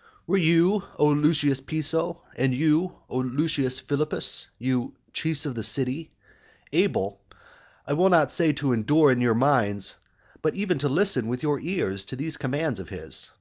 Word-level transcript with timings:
X. 0.00 0.04
Were 0.28 0.36
you, 0.36 0.84
O 0.96 1.08
Lucius 1.08 1.60
Piso, 1.60 2.22
and 2.36 2.54
you, 2.54 2.92
O 3.08 3.16
Lucius 3.18 3.80
Philippus, 3.80 4.46
you 4.56 4.92
chiefs 5.12 5.44
of 5.44 5.56
the 5.56 5.64
city, 5.64 6.12
able, 6.72 7.20
I 7.84 7.94
will 7.94 8.08
not 8.08 8.30
say 8.30 8.52
to 8.52 8.72
endure 8.72 9.10
in 9.10 9.20
your 9.20 9.34
minds 9.34 9.96
but 10.40 10.54
even 10.54 10.78
to 10.78 10.88
listen 10.88 11.26
with 11.26 11.42
your 11.42 11.58
ears 11.58 12.04
to 12.04 12.14
these 12.14 12.36
commands 12.36 12.78
of 12.78 12.90
his? 12.90 13.32